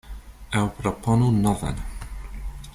[0.59, 1.85] Aŭ proponu novan.